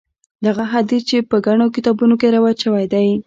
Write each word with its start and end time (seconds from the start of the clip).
دغه 0.45 0.63
حدیث 0.73 1.03
چې 1.09 1.17
په 1.29 1.37
ګڼو 1.45 1.65
کتابونو 1.75 2.15
کې 2.19 2.33
روایت 2.35 2.57
شوی 2.65 2.85
دی. 2.93 3.07